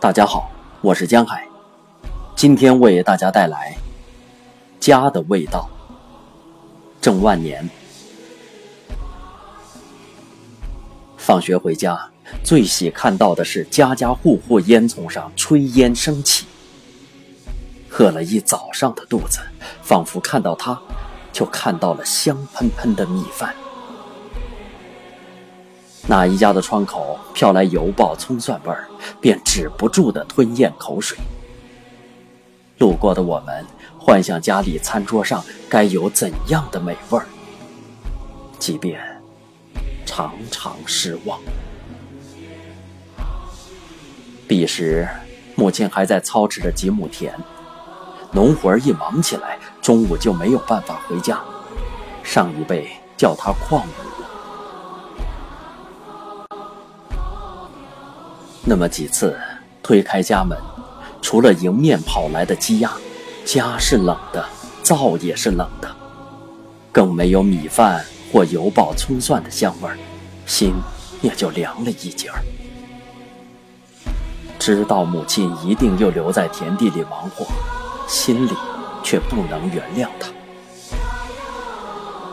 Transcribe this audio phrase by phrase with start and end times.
[0.00, 0.50] 大家好，
[0.80, 1.46] 我是江海，
[2.34, 3.76] 今天为大家带来
[4.82, 5.68] 《家的味道》。
[7.02, 7.68] 郑万年。
[11.18, 12.10] 放学回家，
[12.42, 16.46] 最喜看到的是家家户户烟囱上炊烟升起。
[17.90, 19.40] 饿了一早上的肚子，
[19.82, 20.80] 仿佛看到它，
[21.30, 23.54] 就看到了香喷喷的米饭。
[26.10, 28.88] 哪一家的窗口飘来油爆葱蒜味儿，
[29.20, 31.16] 便止不住的吞咽口水。
[32.78, 33.64] 路过的我们
[33.96, 37.26] 幻想家里餐桌上该有怎样的美味儿，
[38.58, 39.00] 即便
[40.04, 41.38] 常常失望。
[44.48, 45.08] 彼时，
[45.54, 47.32] 母亲还在操持着几亩田，
[48.32, 51.40] 农活儿一忙起来，中午就没有办法回家。
[52.24, 54.19] 上一辈叫他矿母。
[58.70, 59.36] 那么几次，
[59.82, 60.56] 推开家门，
[61.20, 62.92] 除了迎面跑来的鸡鸭，
[63.44, 64.44] 家是冷的，
[64.80, 65.88] 灶也是冷的，
[66.92, 69.98] 更没有米饭或油爆葱蒜的香味儿，
[70.46, 70.72] 心
[71.20, 72.44] 也就凉了一截儿。
[74.56, 77.44] 知道母亲一定又留在田地里忙活，
[78.06, 78.52] 心里
[79.02, 80.28] 却不能原谅她。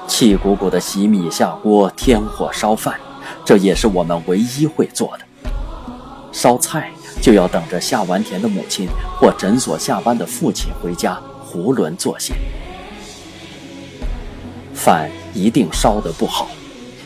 [0.08, 3.00] 气鼓鼓的洗米下锅，添火烧饭，
[3.44, 5.26] 这也是我们唯一会做的。
[6.38, 8.88] 烧菜就要等着下完田的母亲
[9.20, 12.36] 或诊所下班的父亲回家囫囵作谢。
[14.72, 16.48] 饭一定烧得不好，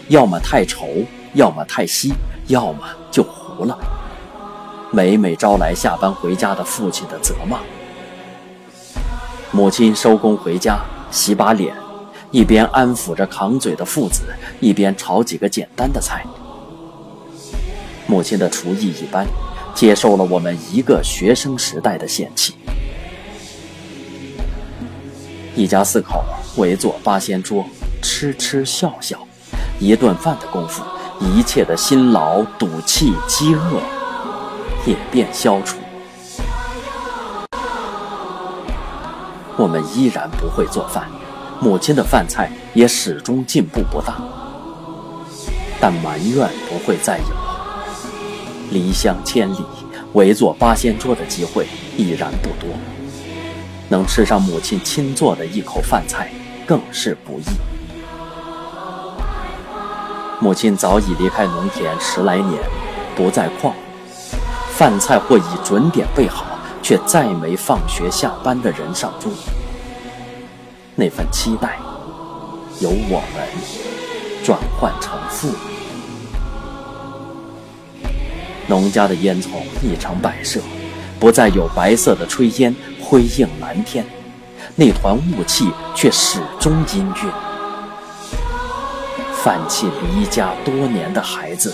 [0.10, 2.12] 要么太稠，要么太稀，
[2.48, 2.80] 要么
[3.10, 3.80] 就糊了，
[4.92, 7.60] 每每招来下班回家的父亲的责骂。
[9.52, 10.78] 母亲收工回家，
[11.10, 11.74] 洗把脸，
[12.32, 14.24] 一边安抚着扛嘴的父子，
[14.60, 16.26] 一边炒几个简单的菜。
[18.12, 19.26] 母亲的厨艺一般，
[19.74, 22.54] 接受了我们一个学生时代的嫌弃。
[25.56, 26.22] 一家四口
[26.58, 27.66] 围坐八仙桌，
[28.02, 29.18] 吃吃笑笑，
[29.80, 30.84] 一顿饭的功夫，
[31.22, 33.82] 一切的辛劳、赌气、饥饿
[34.86, 35.78] 也便消除。
[39.56, 41.08] 我们依然不会做饭，
[41.62, 44.22] 母亲的饭菜也始终进步不大，
[45.80, 47.51] 但埋怨不会再有。
[48.72, 49.64] 离乡千里，
[50.14, 51.68] 围坐八仙桌的机会
[51.98, 52.70] 已然不多，
[53.90, 56.32] 能吃上母亲亲做的一口饭菜，
[56.66, 57.44] 更是不易。
[60.40, 62.64] 母亲早已离开农田十来年，
[63.16, 63.74] 不再旷
[64.74, 66.46] 饭菜或已准点备好，
[66.82, 69.30] 却再没放学下班的人上桌。
[70.96, 71.78] 那份期待，
[72.80, 75.71] 由我们转换成负。
[78.72, 79.48] 农家的烟囱
[79.84, 80.62] 一成摆设，
[81.20, 84.06] 不再有白色的炊烟辉映蓝天，
[84.78, 87.28] 那团雾气却始终氤氲，
[89.34, 91.74] 泛起离家多年的孩子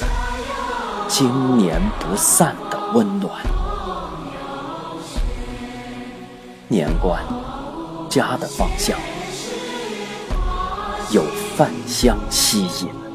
[1.08, 3.32] 经年不散的温暖。
[6.68, 7.22] 年关，
[8.10, 8.98] 家的方向
[11.12, 11.24] 有
[11.56, 13.07] 饭香吸引。